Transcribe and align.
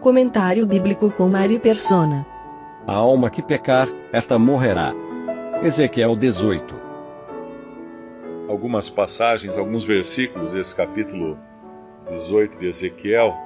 Comentário 0.00 0.66
bíblico 0.66 1.10
com 1.10 1.28
Mari 1.28 1.58
Persona. 1.58 2.26
A 2.86 2.94
alma 2.94 3.28
que 3.28 3.42
pecar, 3.42 3.86
esta 4.10 4.38
morrerá. 4.38 4.94
Ezequiel 5.62 6.16
18. 6.16 6.74
Algumas 8.48 8.88
passagens, 8.88 9.58
alguns 9.58 9.84
versículos 9.84 10.52
desse 10.52 10.74
capítulo 10.74 11.38
18 12.08 12.58
de 12.58 12.66
Ezequiel 12.66 13.36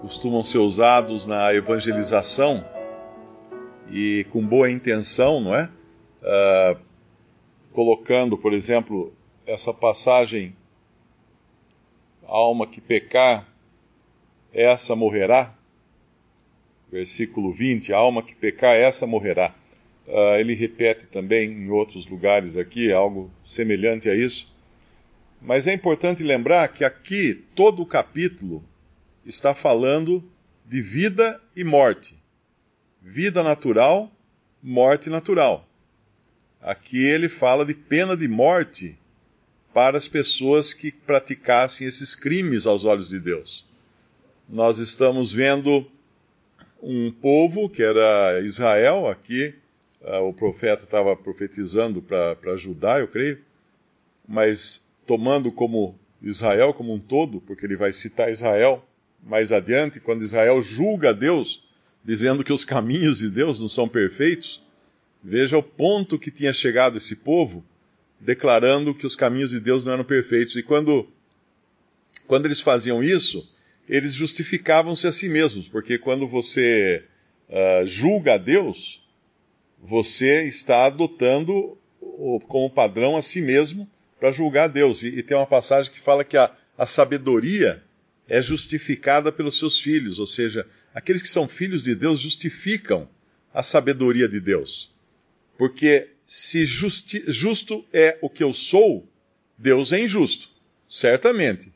costumam 0.00 0.42
ser 0.42 0.58
usados 0.58 1.26
na 1.26 1.54
evangelização 1.54 2.64
e 3.88 4.26
com 4.32 4.44
boa 4.44 4.68
intenção, 4.68 5.40
não 5.40 5.54
é? 5.54 5.70
Uh, 6.20 6.80
colocando, 7.72 8.36
por 8.36 8.52
exemplo, 8.52 9.12
essa 9.46 9.72
passagem: 9.72 10.56
a 12.26 12.32
alma 12.32 12.66
que 12.66 12.80
pecar, 12.80 13.46
essa 14.52 14.96
morrerá. 14.96 15.54
Versículo 16.90 17.52
20: 17.52 17.92
a 17.92 17.96
alma 17.96 18.22
que 18.22 18.34
pecar, 18.34 18.74
essa 18.76 19.06
morrerá. 19.06 19.54
Uh, 20.06 20.36
ele 20.38 20.54
repete 20.54 21.06
também 21.06 21.50
em 21.50 21.70
outros 21.70 22.06
lugares 22.06 22.56
aqui, 22.56 22.90
algo 22.90 23.30
semelhante 23.44 24.08
a 24.08 24.14
isso. 24.14 24.50
Mas 25.40 25.66
é 25.66 25.74
importante 25.74 26.22
lembrar 26.22 26.68
que 26.68 26.84
aqui 26.84 27.44
todo 27.54 27.82
o 27.82 27.86
capítulo 27.86 28.64
está 29.24 29.54
falando 29.54 30.24
de 30.64 30.80
vida 30.80 31.40
e 31.54 31.62
morte. 31.62 32.16
Vida 33.02 33.42
natural, 33.42 34.10
morte 34.62 35.10
natural. 35.10 35.68
Aqui 36.60 37.04
ele 37.04 37.28
fala 37.28 37.64
de 37.64 37.74
pena 37.74 38.16
de 38.16 38.26
morte 38.26 38.98
para 39.72 39.96
as 39.96 40.08
pessoas 40.08 40.74
que 40.74 40.90
praticassem 40.90 41.86
esses 41.86 42.14
crimes 42.14 42.66
aos 42.66 42.84
olhos 42.84 43.10
de 43.10 43.20
Deus. 43.20 43.66
Nós 44.48 44.78
estamos 44.78 45.32
vendo 45.32 45.86
um 46.82 47.10
povo 47.10 47.68
que 47.68 47.82
era 47.82 48.40
Israel, 48.40 49.08
aqui 49.08 49.54
uh, 50.02 50.28
o 50.28 50.32
profeta 50.32 50.84
estava 50.84 51.14
profetizando 51.16 52.00
para 52.00 52.56
Judá, 52.56 53.00
eu 53.00 53.08
creio, 53.08 53.38
mas 54.26 54.86
tomando 55.06 55.50
como 55.50 55.98
Israel 56.22 56.74
como 56.74 56.92
um 56.92 56.98
todo, 56.98 57.40
porque 57.40 57.64
ele 57.66 57.76
vai 57.76 57.92
citar 57.92 58.30
Israel 58.30 58.84
mais 59.22 59.52
adiante, 59.52 60.00
quando 60.00 60.22
Israel 60.22 60.60
julga 60.62 61.12
Deus, 61.12 61.64
dizendo 62.04 62.44
que 62.44 62.52
os 62.52 62.64
caminhos 62.64 63.18
de 63.18 63.30
Deus 63.30 63.58
não 63.58 63.68
são 63.68 63.88
perfeitos. 63.88 64.62
Veja 65.22 65.58
o 65.58 65.62
ponto 65.62 66.18
que 66.18 66.30
tinha 66.30 66.52
chegado 66.52 66.96
esse 66.96 67.16
povo, 67.16 67.64
declarando 68.20 68.94
que 68.94 69.06
os 69.06 69.16
caminhos 69.16 69.50
de 69.50 69.60
Deus 69.60 69.84
não 69.84 69.92
eram 69.92 70.04
perfeitos. 70.04 70.54
E 70.56 70.62
quando, 70.62 71.08
quando 72.26 72.46
eles 72.46 72.60
faziam 72.60 73.02
isso, 73.02 73.48
eles 73.88 74.14
justificavam-se 74.14 75.06
a 75.06 75.12
si 75.12 75.28
mesmos, 75.28 75.68
porque 75.68 75.98
quando 75.98 76.26
você 76.26 77.04
uh, 77.48 77.86
julga 77.86 78.34
a 78.34 78.38
Deus, 78.38 79.02
você 79.82 80.44
está 80.44 80.86
adotando 80.86 81.78
como 82.48 82.70
padrão 82.70 83.16
a 83.16 83.22
si 83.22 83.40
mesmo 83.40 83.88
para 84.18 84.32
julgar 84.32 84.68
Deus. 84.68 85.02
E, 85.02 85.08
e, 85.08 85.22
tem 85.22 85.36
uma 85.36 85.46
passagem 85.46 85.92
que 85.92 86.00
fala 86.00 86.24
que 86.24 86.36
a, 86.36 86.54
a 86.76 86.84
sabedoria 86.84 87.82
é 88.28 88.42
justificada 88.42 89.32
pelos 89.32 89.58
seus 89.58 89.80
filhos, 89.80 90.18
ou 90.18 90.26
seja, 90.26 90.66
aqueles 90.94 91.22
que 91.22 91.28
são 91.28 91.48
filhos 91.48 91.84
de 91.84 91.94
Deus 91.94 92.20
justificam 92.20 93.08
a 93.54 93.62
sabedoria 93.62 94.28
de 94.28 94.40
Deus. 94.40 94.92
Porque 95.56 96.10
se 96.26 96.66
justi, 96.66 97.24
justo 97.26 97.84
é 97.92 98.18
o 98.20 98.28
que 98.28 98.44
eu 98.44 98.52
sou, 98.52 99.08
Deus 99.56 99.92
é 99.92 100.00
injusto, 100.00 100.50
certamente. 100.86 101.72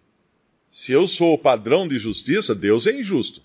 Se 0.72 0.90
eu 0.90 1.06
sou 1.06 1.34
o 1.34 1.38
padrão 1.38 1.86
de 1.86 1.98
justiça, 1.98 2.54
Deus 2.54 2.86
é 2.86 2.92
injusto. 2.98 3.42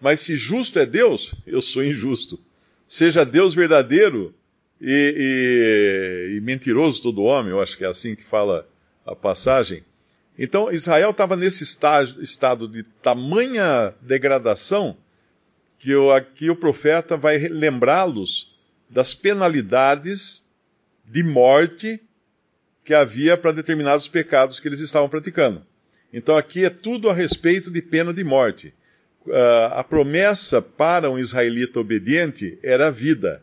Mas 0.00 0.18
se 0.18 0.36
justo 0.36 0.80
é 0.80 0.84
Deus, 0.84 1.32
eu 1.46 1.62
sou 1.62 1.84
injusto. 1.84 2.40
Seja 2.88 3.24
Deus 3.24 3.54
verdadeiro 3.54 4.34
e, 4.80 6.32
e, 6.32 6.36
e 6.36 6.40
mentiroso 6.40 7.00
todo 7.00 7.22
homem, 7.22 7.52
eu 7.52 7.60
acho 7.60 7.78
que 7.78 7.84
é 7.84 7.86
assim 7.86 8.16
que 8.16 8.24
fala 8.24 8.68
a 9.06 9.14
passagem. 9.14 9.84
Então 10.36 10.72
Israel 10.72 11.10
estava 11.10 11.36
nesse 11.36 11.62
estágio, 11.62 12.20
estado 12.20 12.66
de 12.66 12.82
tamanha 12.82 13.94
degradação 14.02 14.96
que 15.78 15.94
o, 15.94 16.10
aqui 16.10 16.50
o 16.50 16.56
profeta 16.56 17.16
vai 17.16 17.38
lembrá-los 17.38 18.56
das 18.90 19.14
penalidades 19.14 20.46
de 21.04 21.22
morte 21.22 22.02
que 22.82 22.92
havia 22.92 23.36
para 23.36 23.52
determinados 23.52 24.08
pecados 24.08 24.58
que 24.58 24.66
eles 24.66 24.80
estavam 24.80 25.08
praticando. 25.08 25.64
Então 26.12 26.36
aqui 26.36 26.64
é 26.64 26.70
tudo 26.70 27.10
a 27.10 27.14
respeito 27.14 27.70
de 27.70 27.82
pena 27.82 28.12
de 28.12 28.24
morte. 28.24 28.72
Uh, 29.26 29.72
a 29.72 29.84
promessa 29.84 30.62
para 30.62 31.10
um 31.10 31.18
israelita 31.18 31.80
obediente 31.80 32.58
era 32.62 32.86
a 32.86 32.90
vida 32.90 33.42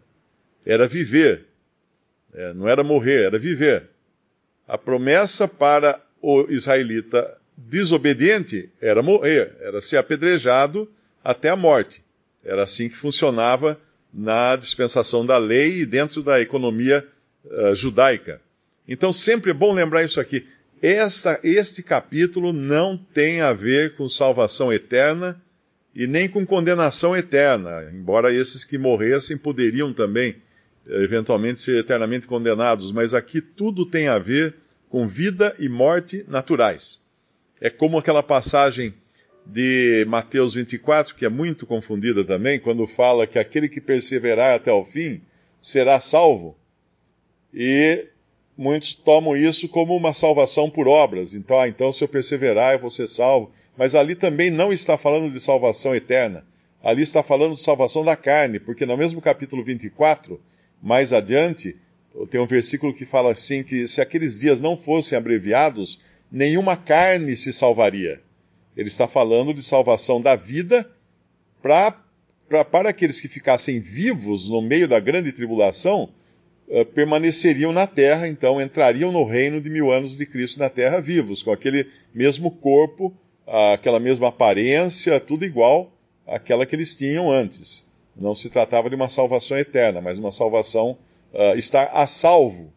era 0.65 0.87
viver. 0.87 1.45
É, 2.33 2.53
não 2.53 2.67
era 2.67 2.83
morrer, 2.83 3.23
era 3.25 3.37
viver. 3.37 3.83
A 4.67 4.77
promessa 4.77 5.47
para 5.47 6.01
o 6.21 6.47
israelita 6.49 7.37
desobediente 7.55 8.69
era 8.81 9.03
morrer, 9.03 9.55
era 9.59 9.79
ser 9.81 9.97
apedrejado 9.97 10.89
até 11.23 11.49
a 11.49 11.55
morte. 11.55 12.03
Era 12.43 12.63
assim 12.63 12.89
que 12.89 12.95
funcionava 12.95 13.79
na 14.13 14.55
dispensação 14.55 15.25
da 15.25 15.37
lei 15.37 15.79
e 15.79 15.85
dentro 15.85 16.23
da 16.23 16.39
economia 16.39 17.05
uh, 17.45 17.75
judaica. 17.75 18.41
Então 18.87 19.13
sempre 19.13 19.51
é 19.51 19.53
bom 19.53 19.73
lembrar 19.73 20.03
isso 20.03 20.19
aqui. 20.19 20.45
Esta, 20.83 21.39
este 21.45 21.81
capítulo 21.81 22.51
não 22.51 22.97
tem 22.97 23.39
a 23.39 23.53
ver 23.53 23.95
com 23.95 24.09
salvação 24.09 24.73
eterna 24.73 25.41
e 25.95 26.05
nem 26.05 26.27
com 26.27 26.45
condenação 26.45 27.15
eterna, 27.15 27.89
embora 27.93 28.33
esses 28.33 28.65
que 28.65 28.77
morressem 28.77 29.37
poderiam 29.37 29.93
também 29.93 30.35
eventualmente 30.85 31.61
ser 31.61 31.77
eternamente 31.79 32.27
condenados, 32.27 32.91
mas 32.91 33.13
aqui 33.13 33.39
tudo 33.39 33.85
tem 33.85 34.09
a 34.09 34.19
ver 34.19 34.55
com 34.89 35.07
vida 35.07 35.55
e 35.57 35.69
morte 35.69 36.25
naturais. 36.27 36.99
É 37.61 37.69
como 37.69 37.97
aquela 37.97 38.21
passagem 38.21 38.93
de 39.45 40.03
Mateus 40.09 40.53
24, 40.53 41.15
que 41.15 41.23
é 41.23 41.29
muito 41.29 41.65
confundida 41.65 42.25
também, 42.25 42.59
quando 42.59 42.85
fala 42.85 43.25
que 43.25 43.39
aquele 43.39 43.69
que 43.69 43.79
perseverar 43.79 44.55
até 44.55 44.73
o 44.73 44.83
fim 44.83 45.21
será 45.61 46.01
salvo. 46.01 46.57
E 47.53 48.07
muitos 48.57 48.95
tomam 48.95 49.35
isso 49.35 49.67
como 49.67 49.95
uma 49.95 50.13
salvação 50.13 50.69
por 50.69 50.87
obras. 50.87 51.33
Então, 51.33 51.59
ah, 51.59 51.67
então 51.67 51.91
se 51.91 52.03
eu 52.03 52.07
perseverar, 52.07 52.73
eu 52.73 52.79
vou 52.79 52.89
ser 52.89 53.07
salvo. 53.07 53.51
Mas 53.77 53.95
ali 53.95 54.15
também 54.15 54.49
não 54.49 54.71
está 54.71 54.97
falando 54.97 55.31
de 55.31 55.39
salvação 55.39 55.93
eterna. 55.93 56.45
Ali 56.83 57.01
está 57.01 57.23
falando 57.23 57.55
de 57.55 57.61
salvação 57.61 58.03
da 58.03 58.15
carne, 58.15 58.59
porque 58.59 58.85
no 58.85 58.97
mesmo 58.97 59.21
capítulo 59.21 59.63
24, 59.63 60.39
mais 60.81 61.13
adiante, 61.13 61.77
tem 62.29 62.41
um 62.41 62.45
versículo 62.45 62.93
que 62.93 63.05
fala 63.05 63.31
assim: 63.31 63.63
que 63.63 63.87
se 63.87 64.01
aqueles 64.01 64.37
dias 64.37 64.59
não 64.59 64.75
fossem 64.75 65.17
abreviados, 65.17 65.99
nenhuma 66.31 66.75
carne 66.75 67.35
se 67.35 67.53
salvaria. 67.53 68.21
Ele 68.75 68.87
está 68.87 69.07
falando 69.07 69.53
de 69.53 69.63
salvação 69.63 70.19
da 70.19 70.35
vida 70.35 70.89
pra, 71.61 71.95
para 72.69 72.89
aqueles 72.89 73.21
que 73.21 73.27
ficassem 73.27 73.79
vivos 73.79 74.49
no 74.49 74.61
meio 74.61 74.87
da 74.87 74.99
grande 74.99 75.31
tribulação, 75.31 76.09
uh, 76.67 76.85
permaneceriam 76.85 77.71
na 77.71 77.87
terra, 77.87 78.27
então 78.27 78.61
entrariam 78.61 79.11
no 79.11 79.23
reino 79.23 79.61
de 79.61 79.69
mil 79.69 79.91
anos 79.91 80.17
de 80.17 80.25
Cristo 80.25 80.59
na 80.59 80.69
terra 80.69 80.99
vivos, 80.99 81.43
com 81.43 81.51
aquele 81.51 81.87
mesmo 82.13 82.51
corpo, 82.51 83.13
aquela 83.45 83.99
mesma 83.99 84.29
aparência, 84.29 85.19
tudo 85.19 85.45
igual 85.45 85.91
àquela 86.25 86.65
que 86.65 86.75
eles 86.75 86.95
tinham 86.95 87.29
antes. 87.31 87.91
Não 88.15 88.35
se 88.35 88.49
tratava 88.49 88.89
de 88.89 88.95
uma 88.95 89.09
salvação 89.09 89.57
eterna, 89.57 89.99
mas 89.99 90.17
uma 90.17 90.31
salvação, 90.31 90.97
uh, 91.33 91.57
estar 91.57 91.89
a 91.93 92.05
salvo 92.05 92.71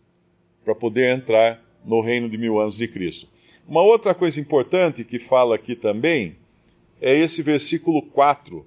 para 0.65 0.75
poder 0.75 1.15
entrar 1.15 1.63
no 1.85 2.01
reino 2.01 2.29
de 2.29 2.39
mil 2.39 2.59
anos 2.59 2.77
de 2.77 2.89
Cristo. 2.89 3.29
Uma 3.69 3.83
outra 3.83 4.15
coisa 4.15 4.41
importante 4.41 5.05
que 5.05 5.19
fala 5.19 5.55
aqui 5.55 5.75
também 5.77 6.37
é 7.01 7.15
esse 7.15 7.43
versículo 7.43 8.03
4, 8.03 8.67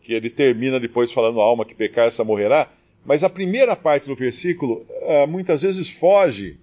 que 0.00 0.12
ele 0.12 0.30
termina 0.30 0.78
depois 0.78 1.10
falando: 1.10 1.40
a 1.40 1.44
alma 1.44 1.64
que 1.64 1.74
pecar, 1.74 2.06
essa 2.06 2.24
morrerá. 2.24 2.70
Mas 3.04 3.24
a 3.24 3.30
primeira 3.30 3.74
parte 3.74 4.06
do 4.06 4.14
versículo 4.14 4.86
uh, 4.88 5.26
muitas 5.26 5.62
vezes 5.62 5.90
foge 5.90 6.58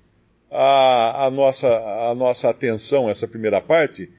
a, 0.50 1.26
a, 1.26 1.32
nossa, 1.32 1.68
a 2.10 2.16
nossa 2.16 2.50
atenção, 2.50 3.10
essa 3.10 3.28
primeira 3.28 3.62
parte, 3.62 4.10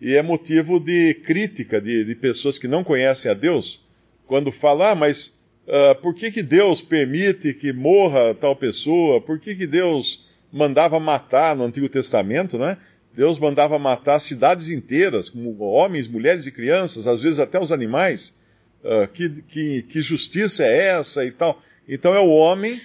e 0.00 0.16
é 0.16 0.22
motivo 0.22 0.78
de 0.78 1.14
crítica 1.14 1.80
de, 1.80 2.04
de 2.04 2.14
pessoas 2.14 2.58
que 2.58 2.68
não 2.68 2.84
conhecem 2.84 3.30
a 3.30 3.34
Deus, 3.34 3.82
quando 4.26 4.52
falam, 4.52 4.88
ah, 4.88 4.94
mas 4.94 5.38
uh, 5.66 5.94
por 6.02 6.14
que, 6.14 6.30
que 6.30 6.42
Deus 6.42 6.82
permite 6.82 7.54
que 7.54 7.72
morra 7.72 8.34
tal 8.34 8.54
pessoa? 8.54 9.20
Por 9.20 9.38
que, 9.40 9.54
que 9.54 9.66
Deus 9.66 10.28
mandava 10.52 11.00
matar 11.00 11.56
no 11.56 11.64
Antigo 11.64 11.88
Testamento, 11.88 12.58
né? 12.58 12.76
Deus 13.14 13.38
mandava 13.38 13.78
matar 13.78 14.20
cidades 14.20 14.68
inteiras, 14.68 15.28
como 15.28 15.58
homens, 15.60 16.06
mulheres 16.06 16.46
e 16.46 16.52
crianças, 16.52 17.06
às 17.06 17.22
vezes 17.22 17.40
até 17.40 17.58
os 17.58 17.72
animais. 17.72 18.34
Uh, 18.82 19.08
que, 19.08 19.28
que, 19.42 19.82
que 19.82 20.00
justiça 20.00 20.64
é 20.64 20.88
essa 20.88 21.24
e 21.24 21.32
tal? 21.32 21.60
Então 21.88 22.14
é 22.14 22.20
o 22.20 22.28
homem 22.28 22.80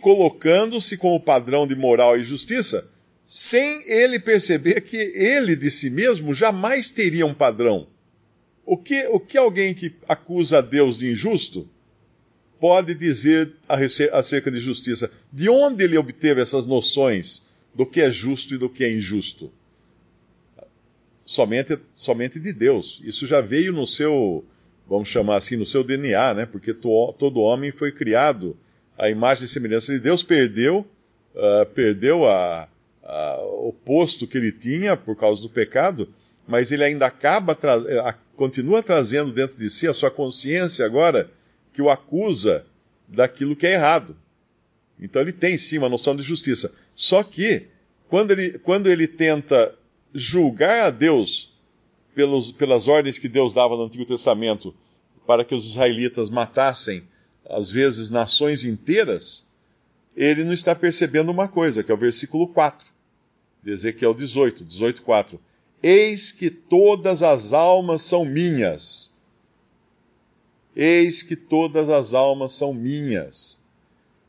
colocando-se 0.00 0.96
como 0.96 1.18
padrão 1.18 1.66
de 1.66 1.74
moral 1.74 2.18
e 2.18 2.24
justiça, 2.24 2.86
sem 3.24 3.82
ele 3.90 4.18
perceber 4.18 4.82
que 4.82 4.96
ele 4.96 5.56
de 5.56 5.70
si 5.70 5.88
mesmo 5.88 6.34
jamais 6.34 6.90
teria 6.90 7.24
um 7.24 7.34
padrão. 7.34 7.86
O 8.66 8.76
que, 8.76 9.06
o 9.08 9.20
que 9.20 9.36
alguém 9.36 9.74
que 9.74 9.94
acusa 10.08 10.62
Deus 10.62 10.98
de 10.98 11.10
injusto 11.10 11.68
pode 12.60 12.94
dizer 12.94 13.52
acerca 14.12 14.50
de 14.50 14.60
justiça? 14.60 15.10
De 15.32 15.48
onde 15.48 15.84
ele 15.84 15.98
obteve 15.98 16.40
essas 16.40 16.66
noções 16.66 17.44
do 17.74 17.84
que 17.84 18.00
é 18.00 18.10
justo 18.10 18.54
e 18.54 18.58
do 18.58 18.70
que 18.70 18.84
é 18.84 18.92
injusto? 18.92 19.52
Somente, 21.24 21.78
somente 21.94 22.38
de 22.38 22.52
Deus. 22.52 23.00
Isso 23.04 23.26
já 23.26 23.40
veio 23.40 23.72
no 23.72 23.86
seu, 23.86 24.44
vamos 24.88 25.08
chamar 25.08 25.36
assim, 25.36 25.56
no 25.56 25.66
seu 25.66 25.82
DNA, 25.82 26.34
né? 26.34 26.46
Porque 26.46 26.74
to, 26.74 27.14
todo 27.18 27.40
homem 27.40 27.70
foi 27.70 27.92
criado 27.92 28.56
a 28.98 29.08
imagem 29.10 29.44
e 29.44 29.48
semelhança 29.48 29.92
de 29.92 29.98
Deus, 29.98 30.22
perdeu, 30.22 30.86
uh, 31.34 31.66
perdeu 31.74 32.28
a, 32.28 32.68
a, 33.02 33.38
o 33.42 33.72
posto 33.84 34.26
que 34.26 34.38
ele 34.38 34.52
tinha 34.52 34.96
por 34.96 35.16
causa 35.16 35.42
do 35.42 35.48
pecado, 35.48 36.08
mas 36.46 36.70
ele 36.70 36.84
ainda 36.84 37.06
acaba, 37.06 37.54
tra 37.54 38.16
continua 38.36 38.82
trazendo 38.82 39.32
dentro 39.32 39.56
de 39.56 39.70
si 39.70 39.86
a 39.86 39.94
sua 39.94 40.10
consciência 40.10 40.84
agora 40.84 41.30
que 41.72 41.80
o 41.80 41.88
acusa 41.88 42.66
daquilo 43.06 43.54
que 43.54 43.66
é 43.66 43.74
errado. 43.74 44.16
Então 44.98 45.22
ele 45.22 45.32
tem 45.32 45.56
sim 45.56 45.78
uma 45.78 45.88
noção 45.88 46.16
de 46.16 46.22
justiça. 46.22 46.72
Só 46.94 47.22
que, 47.22 47.66
quando 48.08 48.32
ele, 48.32 48.58
quando 48.58 48.88
ele 48.88 49.06
tenta 49.06 49.74
julgar 50.12 50.86
a 50.86 50.90
Deus 50.90 51.53
pelos, 52.14 52.52
pelas 52.52 52.88
ordens 52.88 53.18
que 53.18 53.28
Deus 53.28 53.52
dava 53.52 53.76
no 53.76 53.84
Antigo 53.84 54.04
Testamento 54.04 54.74
para 55.26 55.44
que 55.44 55.54
os 55.54 55.66
israelitas 55.66 56.30
matassem 56.30 57.06
às 57.44 57.70
vezes, 57.70 58.10
nações 58.10 58.64
inteiras, 58.64 59.46
ele 60.16 60.44
não 60.44 60.52
está 60.52 60.74
percebendo 60.74 61.30
uma 61.30 61.48
coisa, 61.48 61.82
que 61.82 61.90
é 61.90 61.94
o 61.94 61.98
versículo 61.98 62.48
4 62.48 62.88
de 63.62 63.70
Ezequiel 63.70 64.14
18, 64.14 64.64
18, 64.64 65.02
4. 65.02 65.40
Eis 65.82 66.32
que 66.32 66.50
todas 66.50 67.22
as 67.22 67.52
almas 67.52 68.02
são 68.02 68.24
minhas. 68.24 69.12
Eis 70.74 71.22
que 71.22 71.36
todas 71.36 71.90
as 71.90 72.14
almas 72.14 72.52
são 72.52 72.72
minhas. 72.72 73.60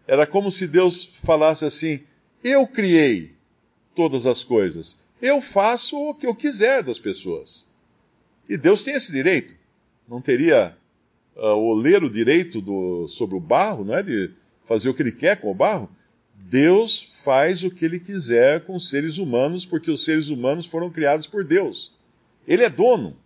Era 0.07 0.27
como 0.27 0.51
se 0.51 0.67
Deus 0.67 1.05
falasse 1.05 1.65
assim: 1.65 2.01
Eu 2.43 2.67
criei 2.67 3.33
todas 3.95 4.25
as 4.25 4.43
coisas. 4.43 4.97
Eu 5.21 5.41
faço 5.41 5.97
o 5.97 6.13
que 6.13 6.27
eu 6.27 6.35
quiser 6.35 6.83
das 6.83 6.99
pessoas. 6.99 7.67
E 8.47 8.57
Deus 8.57 8.83
tem 8.83 8.93
esse 8.93 9.11
direito. 9.11 9.55
Não 10.07 10.21
teria 10.21 10.75
uh, 11.35 11.55
o 11.55 11.73
ler 11.73 12.03
o 12.03 12.09
direito 12.09 12.61
do, 12.61 13.07
sobre 13.07 13.35
o 13.35 13.39
barro, 13.39 13.83
não 13.83 13.95
é? 13.95 14.03
De 14.03 14.31
fazer 14.63 14.89
o 14.89 14.93
que 14.93 15.01
ele 15.01 15.11
quer 15.11 15.39
com 15.39 15.51
o 15.51 15.55
barro. 15.55 15.89
Deus 16.35 17.21
faz 17.23 17.63
o 17.63 17.71
que 17.71 17.85
ele 17.85 17.99
quiser 17.99 18.61
com 18.61 18.75
os 18.75 18.89
seres 18.89 19.17
humanos, 19.17 19.65
porque 19.65 19.89
os 19.89 20.03
seres 20.03 20.29
humanos 20.29 20.65
foram 20.65 20.89
criados 20.89 21.25
por 21.25 21.43
Deus. 21.43 21.93
Ele 22.47 22.63
é 22.63 22.69
dono. 22.69 23.17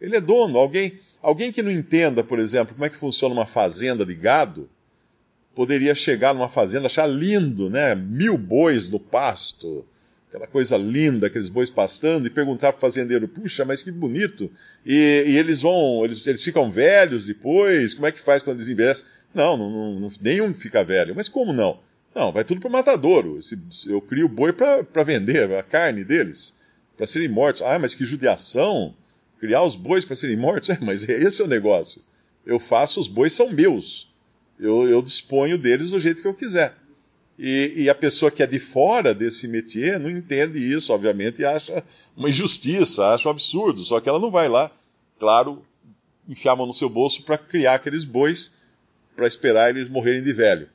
Ele 0.00 0.16
é 0.16 0.20
dono. 0.20 0.58
Alguém, 0.58 0.98
alguém 1.22 1.52
que 1.52 1.62
não 1.62 1.70
entenda, 1.70 2.24
por 2.24 2.38
exemplo, 2.38 2.74
como 2.74 2.84
é 2.84 2.90
que 2.90 2.96
funciona 2.96 3.34
uma 3.34 3.46
fazenda 3.46 4.04
de 4.04 4.14
gado, 4.14 4.68
poderia 5.54 5.94
chegar 5.94 6.34
numa 6.34 6.48
fazenda, 6.48 6.86
achar 6.86 7.06
lindo, 7.06 7.70
né? 7.70 7.94
Mil 7.94 8.36
bois 8.36 8.90
no 8.90 8.98
pasto, 8.98 9.86
aquela 10.36 10.46
coisa 10.46 10.76
linda, 10.76 11.26
aqueles 11.26 11.48
bois 11.48 11.70
pastando, 11.70 12.26
e 12.26 12.30
perguntar 12.30 12.72
para 12.72 12.78
o 12.78 12.80
fazendeiro, 12.80 13.26
puxa, 13.26 13.64
mas 13.64 13.82
que 13.82 13.90
bonito. 13.90 14.50
E, 14.84 15.24
e, 15.26 15.36
eles 15.38 15.62
vão, 15.62 16.04
eles, 16.04 16.26
eles 16.26 16.44
ficam 16.44 16.70
velhos 16.70 17.26
depois, 17.26 17.94
como 17.94 18.06
é 18.06 18.12
que 18.12 18.20
faz 18.20 18.42
quando 18.42 18.58
eles 18.58 18.68
envelhecem? 18.68 19.06
Não, 19.34 19.56
não, 19.56 19.98
não, 19.98 20.10
nenhum 20.20 20.52
fica 20.52 20.84
velho. 20.84 21.14
Mas 21.14 21.28
como 21.28 21.52
não? 21.52 21.80
Não, 22.14 22.32
vai 22.32 22.44
tudo 22.44 22.60
para 22.60 22.68
o 22.68 22.72
matadouro. 22.72 23.38
Eu 23.86 24.00
crio 24.00 24.28
boi 24.28 24.52
para 24.52 25.02
vender 25.02 25.52
a 25.52 25.62
carne 25.62 26.04
deles, 26.04 26.54
para 26.96 27.06
serem 27.06 27.28
mortos. 27.28 27.62
Ah, 27.62 27.78
mas 27.78 27.94
que 27.94 28.04
judiação! 28.04 28.94
Criar 29.38 29.62
os 29.62 29.74
bois 29.74 30.04
para 30.04 30.16
serem 30.16 30.36
mortos? 30.36 30.68
É, 30.70 30.78
mas 30.80 31.08
esse 31.08 31.42
é 31.42 31.44
o 31.44 31.48
negócio. 31.48 32.02
Eu 32.44 32.58
faço, 32.58 33.00
os 33.00 33.08
bois 33.08 33.32
são 33.32 33.50
meus. 33.50 34.10
Eu, 34.58 34.88
eu 34.88 35.02
disponho 35.02 35.58
deles 35.58 35.90
do 35.90 36.00
jeito 36.00 36.22
que 36.22 36.28
eu 36.28 36.34
quiser. 36.34 36.74
E, 37.38 37.74
e, 37.76 37.90
a 37.90 37.94
pessoa 37.94 38.30
que 38.30 38.42
é 38.42 38.46
de 38.46 38.58
fora 38.58 39.12
desse 39.12 39.46
métier 39.46 40.00
não 40.00 40.08
entende 40.08 40.58
isso, 40.58 40.92
obviamente, 40.92 41.42
e 41.42 41.44
acha 41.44 41.84
uma 42.16 42.30
injustiça, 42.30 43.08
acha 43.08 43.28
um 43.28 43.30
absurdo. 43.30 43.84
Só 43.84 44.00
que 44.00 44.08
ela 44.08 44.18
não 44.18 44.30
vai 44.30 44.48
lá, 44.48 44.70
claro, 45.18 45.62
enfiar 46.26 46.52
a 46.52 46.56
mão 46.56 46.66
no 46.66 46.72
seu 46.72 46.88
bolso 46.88 47.22
para 47.24 47.36
criar 47.36 47.74
aqueles 47.74 48.04
bois 48.04 48.52
para 49.14 49.26
esperar 49.26 49.70
eles 49.70 49.88
morrerem 49.88 50.22
de 50.22 50.32
velho. 50.32 50.68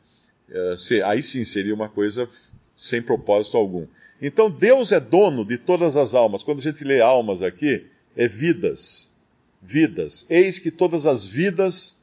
É, 0.49 0.75
se, 0.77 1.01
aí 1.01 1.23
sim 1.23 1.43
seria 1.43 1.73
uma 1.73 1.89
coisa 1.89 2.29
sem 2.75 3.01
propósito 3.01 3.57
algum. 3.57 3.87
Então 4.21 4.49
Deus 4.49 4.91
é 4.91 4.99
dono 4.99 5.43
de 5.43 5.57
todas 5.57 5.95
as 5.95 6.13
almas. 6.13 6.43
Quando 6.43 6.59
a 6.59 6.63
gente 6.63 6.83
lê 6.83 7.01
almas 7.01 7.41
aqui, 7.41 7.85
é 8.15 8.27
vidas. 8.27 9.11
Vidas. 9.61 10.25
Eis 10.29 10.59
que 10.59 10.71
todas 10.71 11.05
as 11.05 11.25
vidas 11.25 11.97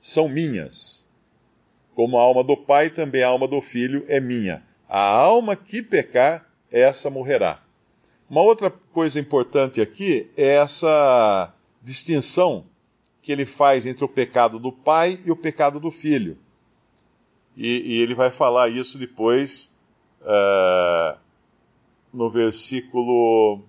são 0.00 0.28
minhas 0.28 1.03
como 1.94 2.18
a 2.18 2.22
alma 2.22 2.42
do 2.42 2.56
Pai, 2.56 2.90
também 2.90 3.22
a 3.22 3.28
alma 3.28 3.46
do 3.46 3.60
Filho 3.60 4.04
é 4.08 4.20
minha. 4.20 4.62
A 4.88 5.00
alma 5.00 5.56
que 5.56 5.82
pecar, 5.82 6.46
essa 6.70 7.08
morrerá. 7.08 7.60
Uma 8.28 8.42
outra 8.42 8.70
coisa 8.70 9.20
importante 9.20 9.80
aqui 9.80 10.30
é 10.36 10.56
essa 10.56 11.52
distinção 11.82 12.64
que 13.22 13.30
ele 13.30 13.46
faz 13.46 13.86
entre 13.86 14.04
o 14.04 14.08
pecado 14.08 14.58
do 14.58 14.72
pai 14.72 15.18
e 15.24 15.30
o 15.30 15.36
pecado 15.36 15.78
do 15.78 15.90
filho. 15.90 16.36
E, 17.56 17.94
e 17.94 18.00
ele 18.00 18.14
vai 18.14 18.30
falar 18.30 18.68
isso 18.68 18.98
depois 18.98 19.76
uh, 20.22 21.18
no 22.12 22.30
versículo 22.30 23.62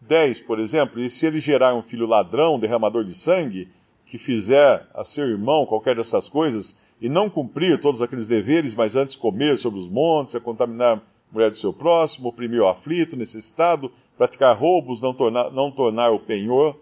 10, 0.00 0.40
por 0.40 0.58
exemplo. 0.58 1.00
E 1.00 1.10
se 1.10 1.26
ele 1.26 1.40
gerar 1.40 1.74
um 1.74 1.82
filho 1.82 2.06
ladrão, 2.06 2.58
derramador 2.58 3.04
de 3.04 3.14
sangue, 3.14 3.68
que 4.08 4.16
fizer 4.16 4.88
a 4.94 5.04
seu 5.04 5.28
irmão 5.28 5.66
qualquer 5.66 5.94
dessas 5.94 6.30
coisas 6.30 6.80
e 6.98 7.10
não 7.10 7.28
cumprir 7.28 7.78
todos 7.78 8.00
aqueles 8.00 8.26
deveres, 8.26 8.74
mas 8.74 8.96
antes 8.96 9.14
comer 9.14 9.58
sobre 9.58 9.78
os 9.78 9.88
montes, 9.88 10.34
a 10.34 10.40
contaminar 10.40 10.96
a 10.96 11.02
mulher 11.30 11.50
do 11.50 11.58
seu 11.58 11.74
próximo, 11.74 12.28
oprimir 12.28 12.62
o 12.62 12.66
aflito, 12.66 13.16
necessitado, 13.16 13.92
praticar 14.16 14.56
roubos, 14.56 15.02
não 15.02 15.12
tornar, 15.12 15.52
não 15.52 15.70
tornar 15.70 16.10
o 16.10 16.18
penhor 16.18 16.74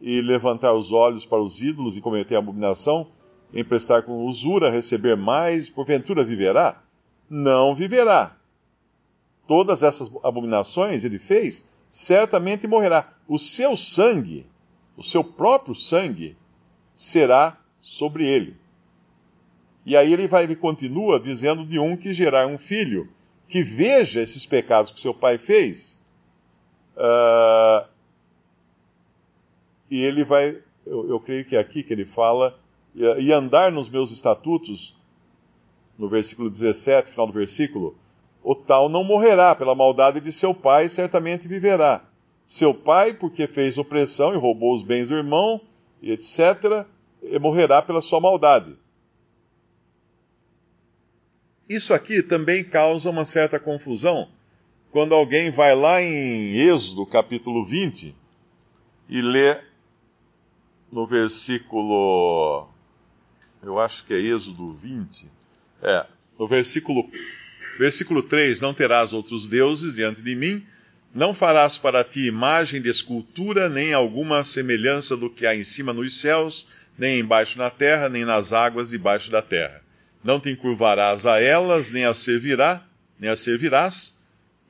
e 0.00 0.20
levantar 0.20 0.72
os 0.72 0.90
olhos 0.90 1.24
para 1.24 1.40
os 1.40 1.62
ídolos 1.62 1.96
e 1.96 2.00
cometer 2.00 2.34
abominação, 2.34 3.06
emprestar 3.54 4.02
com 4.02 4.24
usura, 4.24 4.68
receber 4.68 5.16
mais, 5.16 5.68
porventura 5.68 6.24
viverá? 6.24 6.82
Não 7.30 7.76
viverá. 7.76 8.36
Todas 9.46 9.84
essas 9.84 10.10
abominações 10.24 11.04
ele 11.04 11.20
fez, 11.20 11.68
certamente 11.88 12.66
morrerá. 12.66 13.08
O 13.28 13.38
seu 13.38 13.76
sangue, 13.76 14.44
o 14.96 15.02
seu 15.02 15.22
próprio 15.22 15.76
sangue, 15.76 16.36
será 16.94 17.58
sobre 17.80 18.26
ele. 18.26 18.56
E 19.84 19.96
aí 19.96 20.12
ele 20.12 20.28
vai, 20.28 20.44
ele 20.44 20.56
continua 20.56 21.18
dizendo 21.18 21.66
de 21.66 21.78
um 21.78 21.96
que 21.96 22.12
gerar 22.12 22.46
um 22.46 22.56
filho 22.56 23.08
que 23.48 23.62
veja 23.62 24.20
esses 24.20 24.46
pecados 24.46 24.92
que 24.92 25.00
seu 25.00 25.12
pai 25.12 25.38
fez. 25.38 26.00
Uh, 26.96 27.86
e 29.90 30.02
ele 30.02 30.24
vai, 30.24 30.58
eu, 30.86 31.08
eu, 31.10 31.20
creio 31.20 31.44
que 31.44 31.56
é 31.56 31.58
aqui 31.58 31.82
que 31.82 31.92
ele 31.92 32.04
fala, 32.04 32.58
e 32.94 33.32
andar 33.32 33.72
nos 33.72 33.90
meus 33.90 34.10
estatutos, 34.10 34.96
no 35.98 36.08
versículo 36.08 36.48
17, 36.48 37.10
final 37.10 37.26
do 37.26 37.32
versículo, 37.32 37.96
o 38.42 38.54
tal 38.54 38.88
não 38.88 39.04
morrerá 39.04 39.54
pela 39.54 39.74
maldade 39.74 40.20
de 40.20 40.32
seu 40.32 40.54
pai, 40.54 40.88
certamente 40.88 41.46
viverá. 41.46 42.04
Seu 42.44 42.74
pai, 42.74 43.14
porque 43.14 43.46
fez 43.46 43.78
opressão 43.78 44.34
e 44.34 44.36
roubou 44.36 44.74
os 44.74 44.82
bens 44.82 45.08
do 45.08 45.14
irmão, 45.14 45.60
e 46.02 46.10
etc., 46.10 46.86
morrerá 47.40 47.80
pela 47.80 48.02
sua 48.02 48.20
maldade. 48.20 48.76
Isso 51.68 51.94
aqui 51.94 52.22
também 52.22 52.64
causa 52.64 53.08
uma 53.08 53.24
certa 53.24 53.58
confusão 53.58 54.28
quando 54.90 55.14
alguém 55.14 55.50
vai 55.50 55.74
lá 55.74 56.02
em 56.02 56.54
Êxodo, 56.54 57.06
capítulo 57.06 57.64
20, 57.64 58.14
e 59.08 59.22
lê 59.22 59.56
no 60.92 61.06
versículo. 61.06 62.68
Eu 63.62 63.80
acho 63.80 64.04
que 64.04 64.12
é 64.12 64.18
Êxodo 64.18 64.74
20. 64.74 65.30
É, 65.82 66.06
no 66.38 66.46
versículo, 66.46 67.08
versículo 67.78 68.22
3: 68.22 68.60
Não 68.60 68.74
terás 68.74 69.14
outros 69.14 69.48
deuses 69.48 69.94
diante 69.94 70.20
de 70.20 70.34
mim, 70.34 70.66
não 71.14 71.34
farás 71.34 71.76
para 71.76 72.02
ti 72.02 72.26
imagem 72.26 72.80
de 72.80 72.88
escultura, 72.88 73.68
nem 73.68 73.92
alguma 73.92 74.44
semelhança 74.44 75.16
do 75.16 75.28
que 75.28 75.46
há 75.46 75.54
em 75.54 75.62
cima 75.62 75.92
nos 75.92 76.20
céus, 76.20 76.66
nem 76.96 77.20
embaixo 77.20 77.58
na 77.58 77.68
terra, 77.68 78.08
nem 78.08 78.24
nas 78.24 78.52
águas 78.52 78.90
debaixo 78.90 79.30
da 79.30 79.42
terra. 79.42 79.82
Não 80.24 80.40
te 80.40 80.50
encurvarás 80.50 81.26
a 81.26 81.40
elas, 81.40 81.90
nem 81.90 82.06
as 82.06 82.18
servirá, 82.18 82.82
nem 83.18 83.28
as 83.28 83.40
servirás, 83.40 84.18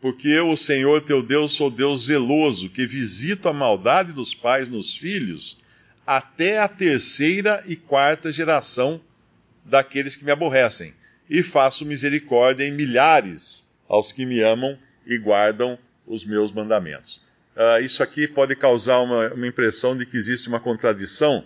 porque 0.00 0.26
eu, 0.26 0.50
o 0.50 0.56
Senhor 0.56 1.00
teu 1.02 1.22
Deus, 1.22 1.52
sou 1.52 1.70
Deus 1.70 2.06
zeloso, 2.06 2.68
que 2.68 2.87
visito 2.87 3.49
a 3.49 3.52
maldade 3.52 4.12
dos 4.12 4.34
pais 4.34 4.68
nos 4.68 4.96
filhos, 4.96 5.58
até 6.04 6.58
a 6.58 6.66
terceira 6.66 7.62
e 7.68 7.76
quarta 7.76 8.32
geração 8.32 9.00
daqueles 9.64 10.16
que 10.16 10.25
me 10.25 10.32
aborrecem, 10.32 10.92
e 11.30 11.40
faço 11.40 11.87
misericórdia 11.87 12.66
em 12.66 12.72
milhares 12.72 13.70
aos 13.88 14.11
que 14.11 14.26
me 14.26 14.40
amam 14.40 14.76
e 15.06 15.16
guardam 15.18 15.78
os 16.06 16.25
meus 16.25 16.52
mandamentos. 16.52 17.23
Uh, 17.56 17.82
isso 17.82 18.02
aqui 18.02 18.26
pode 18.26 18.56
causar 18.56 19.00
uma, 19.00 19.32
uma 19.32 19.47
impressão 19.47 19.97
de 19.97 20.06
que 20.06 20.16
existe 20.16 20.49
uma 20.49 20.61
contradição 20.61 21.44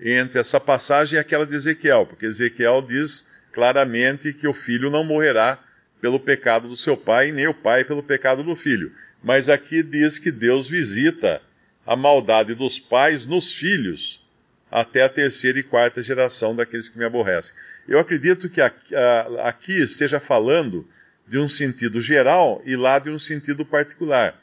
entre 0.00 0.38
essa 0.38 0.58
passagem 0.58 1.16
e 1.16 1.20
aquela 1.20 1.46
de 1.46 1.54
Ezequiel, 1.54 2.06
porque 2.06 2.26
Ezequiel 2.26 2.82
diz 2.82 3.26
claramente 3.52 4.32
que 4.32 4.46
o 4.46 4.52
filho 4.52 4.90
não 4.90 5.04
morrerá 5.04 5.58
pelo 6.00 6.20
pecado 6.20 6.68
do 6.68 6.76
seu 6.76 6.96
pai, 6.96 7.32
nem 7.32 7.48
o 7.48 7.54
pai 7.54 7.84
pelo 7.84 8.02
pecado 8.02 8.42
do 8.42 8.54
filho. 8.54 8.92
Mas 9.22 9.48
aqui 9.48 9.82
diz 9.82 10.18
que 10.18 10.30
Deus 10.30 10.68
visita 10.68 11.40
a 11.86 11.96
maldade 11.96 12.54
dos 12.54 12.78
pais 12.78 13.26
nos 13.26 13.52
filhos 13.52 14.24
até 14.70 15.02
a 15.02 15.08
terceira 15.08 15.58
e 15.58 15.62
quarta 15.62 16.02
geração 16.02 16.54
daqueles 16.54 16.88
que 16.88 16.98
me 16.98 17.04
aborrecem. 17.04 17.54
Eu 17.88 17.98
acredito 17.98 18.48
que 18.48 18.60
aqui, 18.60 18.94
aqui 19.42 19.72
esteja 19.80 20.20
falando 20.20 20.86
de 21.26 21.38
um 21.38 21.48
sentido 21.48 22.00
geral 22.00 22.62
e 22.64 22.76
lá 22.76 22.98
de 22.98 23.10
um 23.10 23.18
sentido 23.18 23.64
particular. 23.64 24.40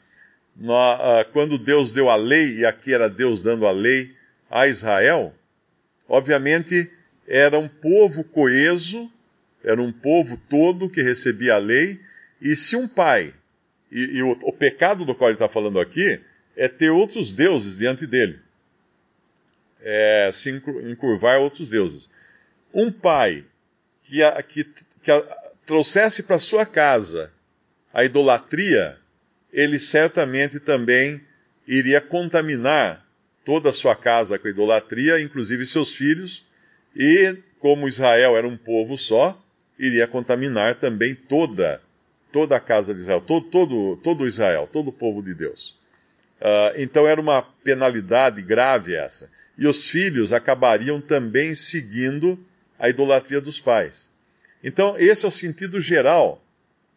Quando 1.32 1.58
Deus 1.58 1.92
deu 1.92 2.08
a 2.08 2.16
lei, 2.16 2.58
e 2.58 2.66
aqui 2.66 2.94
era 2.94 3.08
Deus 3.08 3.42
dando 3.42 3.66
a 3.66 3.72
lei 3.72 4.14
a 4.50 4.66
Israel, 4.66 5.34
obviamente 6.08 6.90
era 7.26 7.58
um 7.58 7.68
povo 7.68 8.22
coeso 8.22 9.10
era 9.64 9.80
um 9.80 9.90
povo 9.90 10.36
todo 10.36 10.90
que 10.90 11.02
recebia 11.02 11.54
a 11.54 11.58
lei, 11.58 11.98
e 12.40 12.54
se 12.54 12.76
um 12.76 12.86
pai, 12.86 13.32
e, 13.90 14.18
e 14.18 14.22
o, 14.22 14.32
o, 14.42 14.52
pecado 14.52 15.04
do 15.04 15.14
qual 15.14 15.30
ele 15.30 15.36
está 15.36 15.48
falando 15.48 15.80
aqui, 15.80 16.20
é 16.54 16.68
ter 16.68 16.90
outros 16.90 17.32
deuses 17.32 17.78
diante 17.78 18.06
dele, 18.06 18.38
é, 19.80 20.28
se 20.32 20.50
encurvar 20.50 21.40
outros 21.40 21.70
deuses. 21.70 22.10
Um 22.72 22.92
pai 22.92 23.44
que, 24.04 24.20
que, 24.42 24.64
que 25.02 25.10
trouxesse 25.66 26.22
para 26.22 26.38
sua 26.38 26.66
casa 26.66 27.32
a 27.92 28.04
idolatria, 28.04 28.98
ele 29.52 29.78
certamente 29.78 30.58
também 30.58 31.20
iria 31.66 32.00
contaminar 32.00 33.06
toda 33.44 33.70
a 33.70 33.72
sua 33.72 33.94
casa 33.94 34.38
com 34.38 34.48
idolatria, 34.48 35.20
inclusive 35.20 35.64
seus 35.64 35.94
filhos, 35.94 36.44
e 36.96 37.36
como 37.58 37.86
Israel 37.86 38.36
era 38.36 38.48
um 38.48 38.56
povo 38.56 38.98
só, 38.98 39.40
iria 39.78 40.06
contaminar 40.06 40.74
também 40.76 41.14
toda 41.14 41.80
toda 42.34 42.56
a 42.56 42.60
casa 42.60 42.92
de 42.92 42.98
Israel, 42.98 43.20
todo, 43.20 43.46
todo, 43.46 43.96
todo 43.98 44.26
Israel, 44.26 44.68
todo 44.70 44.88
o 44.88 44.92
povo 44.92 45.22
de 45.22 45.32
Deus. 45.34 45.78
Uh, 46.40 46.74
então 46.78 47.06
era 47.06 47.20
uma 47.20 47.42
penalidade 47.42 48.42
grave 48.42 48.92
essa. 48.92 49.30
E 49.56 49.68
os 49.68 49.88
filhos 49.88 50.32
acabariam 50.32 51.00
também 51.00 51.54
seguindo 51.54 52.36
a 52.76 52.88
idolatria 52.88 53.40
dos 53.40 53.60
pais. 53.60 54.10
Então, 54.64 54.96
esse 54.98 55.26
é 55.26 55.28
o 55.28 55.30
sentido 55.30 55.78
geral 55.78 56.42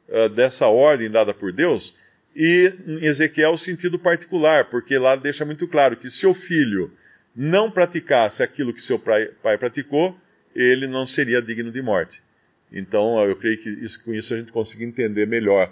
uh, 0.07 0.29
dessa 0.29 0.67
ordem 0.67 1.11
dada 1.11 1.33
por 1.33 1.51
Deus, 1.51 1.97
e 2.33 2.73
em 2.87 3.05
Ezequiel 3.05 3.51
o 3.51 3.57
sentido 3.57 3.99
particular, 3.99 4.69
porque 4.69 4.97
lá 4.97 5.17
deixa 5.17 5.43
muito 5.43 5.67
claro 5.67 5.97
que 5.97 6.09
se 6.09 6.25
o 6.25 6.33
filho 6.33 6.93
não 7.35 7.69
praticasse 7.69 8.41
aquilo 8.41 8.73
que 8.73 8.81
seu 8.81 8.97
pai, 8.97 9.25
pai 9.43 9.57
praticou, 9.57 10.17
ele 10.55 10.87
não 10.87 11.05
seria 11.05 11.41
digno 11.41 11.69
de 11.69 11.81
morte. 11.81 12.23
Então, 12.71 13.19
eu 13.19 13.35
creio 13.35 13.61
que 13.61 13.69
isso, 13.69 14.01
com 14.01 14.13
isso 14.13 14.33
a 14.33 14.37
gente 14.37 14.51
consegue 14.51 14.85
entender 14.85 15.27
melhor 15.27 15.71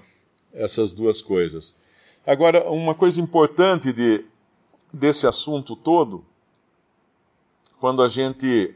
essas 0.53 0.91
duas 0.91 1.21
coisas. 1.21 1.75
Agora, 2.27 2.69
uma 2.69 2.93
coisa 2.93 3.21
importante 3.21 3.93
de, 3.93 4.25
desse 4.91 5.25
assunto 5.25 5.75
todo, 5.75 6.25
quando 7.79 8.01
a 8.03 8.09
gente 8.09 8.75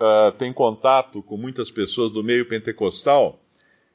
uh, 0.00 0.32
tem 0.32 0.52
contato 0.52 1.22
com 1.22 1.36
muitas 1.36 1.70
pessoas 1.70 2.10
do 2.12 2.22
meio 2.22 2.46
pentecostal, 2.46 3.40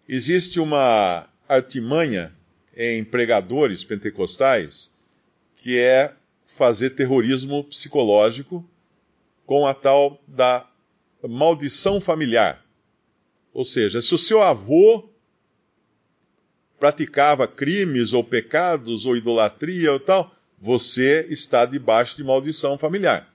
existe 0.08 0.60
uma 0.60 1.30
artimanha 1.48 2.36
em 2.76 3.04
pregadores 3.04 3.84
pentecostais 3.84 4.92
que 5.56 5.78
é 5.78 6.14
fazer 6.46 6.92
terrorismo 6.92 7.64
psicológico 7.64 8.68
com 9.46 9.66
a 9.66 9.74
tal 9.74 10.22
da 10.28 10.68
maldição 11.28 12.00
familiar. 12.00 12.64
Ou 13.54 13.66
seja, 13.66 14.02
se 14.02 14.14
o 14.14 14.18
seu 14.18 14.42
avô 14.42 15.10
praticava 16.80 17.48
crimes 17.48 18.14
ou 18.14 18.24
pecados 18.24 19.06
ou 19.06 19.18
idolatria 19.18 19.92
ou 19.92 20.00
tal, 20.00 20.34
você 20.58 21.26
está 21.30 21.66
debaixo 21.66 22.16
de 22.16 22.24
maldição 22.24 22.78
familiar. 22.78 23.28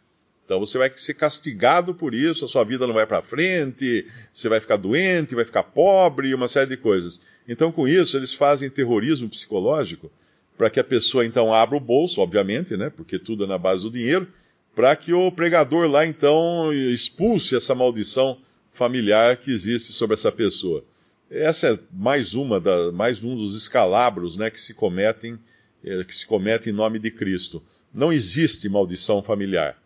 Então 0.45 0.61
você 0.61 0.77
vai 0.77 0.91
ser 0.95 1.15
castigado 1.15 1.95
por 1.95 2.15
isso, 2.15 2.45
a 2.45 2.49
sua 2.49 2.65
vida 2.65 2.87
não 2.87 2.95
vai 2.95 3.07
para 3.07 3.23
frente, 3.23 4.07
você 4.33 4.49
vai 4.49 4.61
ficar 4.61 4.77
doente, 4.77 5.35
vai 5.35 5.45
ficar 5.45 5.63
pobre, 5.63 6.35
uma 6.35 6.49
série 6.49 6.69
de 6.69 6.77
coisas. 6.77 7.21
Então 7.49 7.73
com 7.73 7.89
isso 7.89 8.17
eles 8.17 8.33
fazem 8.33 8.69
terrorismo 8.69 9.29
psicológico 9.29 10.11
para 10.57 10.69
que 10.71 10.79
a 10.79 10.85
pessoa 10.85 11.25
então 11.25 11.53
abra 11.53 11.77
o 11.77 11.81
bolso, 11.81 12.21
obviamente, 12.21 12.77
né, 12.77 12.91
porque 12.91 13.19
tudo 13.19 13.45
é 13.45 13.47
na 13.47 13.59
base 13.59 13.83
do 13.83 13.91
dinheiro, 13.91 14.29
para 14.75 14.95
que 14.95 15.13
o 15.13 15.33
pregador 15.33 15.89
lá 15.89 16.07
então 16.07 16.73
expulse 16.73 17.57
essa 17.57 17.75
maldição 17.75 18.39
familiar 18.71 19.37
que 19.37 19.51
existe 19.51 19.93
sobre 19.93 20.15
essa 20.15 20.31
pessoa. 20.31 20.85
Essa 21.31 21.69
é 21.69 21.79
mais 21.91 22.35
uma 22.35 22.61
da, 22.61 22.93
mais 22.93 23.23
um 23.25 23.35
dos 23.35 23.57
escalabros, 23.57 24.37
né, 24.37 24.51
que 24.51 24.61
se 24.61 24.75
cometem 24.75 25.39
é, 25.85 26.03
que 26.03 26.15
se 26.15 26.27
comete 26.27 26.71
em 26.71 26.73
nome 26.73 26.99
de 26.99 27.11
Cristo. 27.11 27.63
Não 27.93 28.13
existe 28.13 28.69
maldição 28.69 29.23
familiar. 29.23 29.77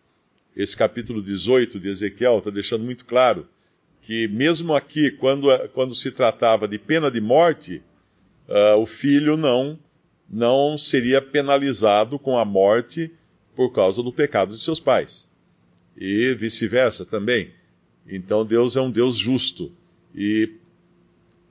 Esse 0.58 0.76
capítulo 0.76 1.22
18 1.22 1.78
de 1.78 1.88
Ezequiel 1.88 2.38
está 2.38 2.50
deixando 2.50 2.82
muito 2.82 3.04
claro 3.04 3.46
que 4.00 4.26
mesmo 4.26 4.74
aqui, 4.74 5.08
quando, 5.08 5.46
quando 5.68 5.94
se 5.94 6.10
tratava 6.10 6.66
de 6.66 6.76
pena 6.80 7.12
de 7.12 7.20
morte, 7.20 7.80
uh, 8.48 8.76
o 8.76 8.84
filho 8.84 9.36
não 9.36 9.78
não 10.28 10.76
seria 10.76 11.22
penalizado 11.22 12.18
com 12.18 12.36
a 12.36 12.44
morte 12.44 13.10
por 13.54 13.70
causa 13.70 14.02
do 14.02 14.12
pecado 14.12 14.52
de 14.52 14.60
seus 14.60 14.80
pais. 14.80 15.28
E 15.96 16.34
vice-versa 16.34 17.06
também. 17.06 17.52
Então 18.06 18.44
Deus 18.44 18.74
é 18.74 18.80
um 18.80 18.90
Deus 18.90 19.16
justo 19.16 19.72
e 20.12 20.50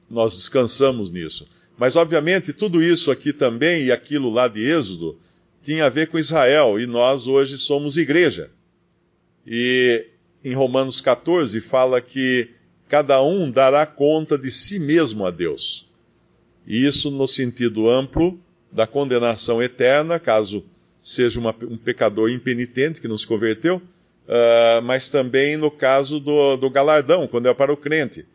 nós 0.10 0.36
descansamos 0.36 1.12
nisso. 1.12 1.48
Mas 1.78 1.96
obviamente 1.96 2.52
tudo 2.52 2.84
isso 2.84 3.10
aqui 3.10 3.32
também 3.32 3.86
e 3.86 3.92
aquilo 3.92 4.30
lá 4.30 4.50
de 4.50 4.62
Êxodo 4.62 5.18
tinha 5.62 5.86
a 5.86 5.90
ver 5.90 6.10
com 6.10 6.20
Israel 6.20 6.78
e 6.78 6.86
nós 6.86 7.26
hoje 7.26 7.58
somos 7.58 7.96
igreja. 7.96 8.52
E 9.48 10.06
em 10.44 10.54
Romanos 10.54 11.00
14 11.00 11.62
fala 11.62 12.02
que 12.02 12.50
cada 12.88 13.22
um 13.22 13.50
dará 13.50 13.86
conta 13.86 14.38
de 14.38 14.52
si 14.52 14.78
mesmo 14.78 15.26
a 15.26 15.32
Deus. 15.32 15.88
E 16.66 16.86
isso 16.86 17.10
no 17.10 17.28
sentido 17.28 17.90
amplo 17.90 18.38
da 18.72 18.86
condenação 18.86 19.64
eterna, 19.64 20.20
caso 20.20 20.66
seja 21.02 21.40
uma, 21.40 21.56
um 21.64 21.78
pecador 21.78 22.30
impenitente 22.30 23.00
que 23.00 23.08
não 23.08 23.18
se 23.18 23.26
converteu, 23.26 23.78
uh, 23.78 24.82
mas 24.84 25.10
também 25.10 25.56
no 25.56 25.72
caso 25.72 26.20
do, 26.20 26.58
do 26.58 26.70
galardão, 26.70 27.26
quando 27.28 27.48
é 27.48 27.54
para 27.54 27.72
o 27.72 27.78
crente. 27.78 28.26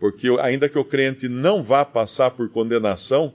Porque 0.00 0.28
ainda 0.40 0.68
que 0.68 0.78
o 0.78 0.84
crente 0.84 1.28
não 1.28 1.62
vá 1.62 1.84
passar 1.84 2.32
por 2.32 2.48
condenação, 2.48 3.32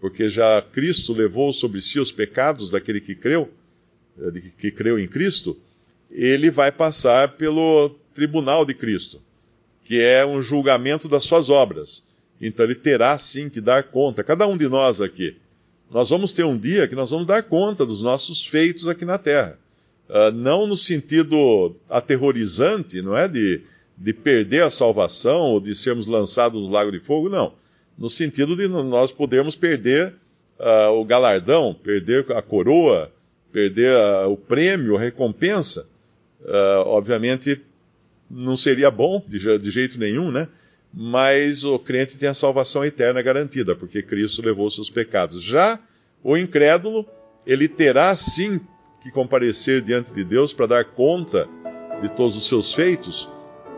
porque 0.00 0.28
já 0.28 0.60
Cristo 0.60 1.12
levou 1.12 1.52
sobre 1.52 1.80
si 1.80 2.00
os 2.00 2.10
pecados 2.10 2.70
daquele 2.70 3.00
que 3.00 3.14
creu, 3.14 3.48
eh, 4.18 4.42
que 4.58 4.70
creu 4.70 4.98
em 4.98 5.06
Cristo, 5.06 5.56
ele 6.10 6.50
vai 6.50 6.70
passar 6.70 7.30
pelo 7.32 7.90
tribunal 8.14 8.64
de 8.64 8.74
Cristo, 8.74 9.20
que 9.84 10.00
é 10.00 10.24
um 10.24 10.40
julgamento 10.42 11.08
das 11.08 11.24
suas 11.24 11.48
obras. 11.50 12.02
Então 12.40 12.64
ele 12.64 12.74
terá 12.74 13.16
sim 13.18 13.48
que 13.48 13.60
dar 13.60 13.84
conta, 13.84 14.24
cada 14.24 14.46
um 14.46 14.56
de 14.56 14.68
nós 14.68 15.00
aqui. 15.00 15.36
Nós 15.90 16.10
vamos 16.10 16.32
ter 16.32 16.44
um 16.44 16.58
dia 16.58 16.88
que 16.88 16.94
nós 16.94 17.10
vamos 17.10 17.26
dar 17.26 17.42
conta 17.42 17.86
dos 17.86 18.02
nossos 18.02 18.44
feitos 18.44 18.88
aqui 18.88 19.04
na 19.04 19.18
terra. 19.18 19.58
Uh, 20.08 20.32
não 20.32 20.66
no 20.66 20.76
sentido 20.76 21.74
aterrorizante, 21.88 23.00
não 23.00 23.16
é? 23.16 23.28
De, 23.28 23.62
de 23.96 24.12
perder 24.12 24.64
a 24.64 24.70
salvação 24.70 25.40
ou 25.40 25.60
de 25.60 25.74
sermos 25.74 26.06
lançados 26.06 26.60
no 26.60 26.70
lago 26.70 26.92
de 26.92 27.00
fogo, 27.00 27.28
não. 27.28 27.52
No 27.96 28.10
sentido 28.10 28.56
de 28.56 28.66
nós 28.66 29.12
podermos 29.12 29.54
perder 29.54 30.14
uh, 30.58 30.90
o 30.92 31.04
galardão, 31.04 31.72
perder 31.72 32.30
a 32.32 32.42
coroa, 32.42 33.10
perder 33.52 33.92
uh, 33.96 34.30
o 34.30 34.36
prêmio, 34.36 34.96
a 34.96 35.00
recompensa. 35.00 35.86
Obviamente, 36.86 37.60
não 38.30 38.56
seria 38.56 38.90
bom 38.90 39.22
de, 39.26 39.58
de 39.58 39.70
jeito 39.70 39.98
nenhum, 39.98 40.30
né? 40.30 40.48
mas 40.96 41.64
o 41.64 41.76
crente 41.76 42.16
tem 42.16 42.28
a 42.28 42.34
salvação 42.34 42.84
eterna 42.84 43.20
garantida, 43.20 43.74
porque 43.74 44.00
Cristo 44.00 44.42
levou 44.42 44.70
seus 44.70 44.88
pecados. 44.88 45.42
Já 45.42 45.78
o 46.22 46.36
incrédulo, 46.36 47.04
ele 47.44 47.66
terá 47.66 48.14
sim 48.14 48.60
que 49.00 49.10
comparecer 49.10 49.82
diante 49.82 50.14
de 50.14 50.22
Deus 50.22 50.52
para 50.52 50.66
dar 50.66 50.84
conta 50.84 51.48
de 52.00 52.08
todos 52.12 52.36
os 52.36 52.46
seus 52.46 52.72
feitos, 52.72 53.28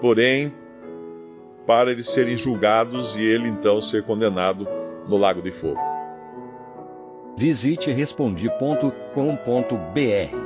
porém, 0.01 0.53
para 1.67 1.91
eles 1.91 2.09
serem 2.09 2.37
julgados 2.37 3.17
e 3.17 3.23
ele 3.23 3.49
então 3.49 3.81
ser 3.81 4.03
condenado 4.03 4.69
no 5.09 5.17
lago 5.17 5.41
de 5.41 5.51
fogo. 5.51 5.81
Visite 7.39 7.91
respondi.com.br. 7.91 10.46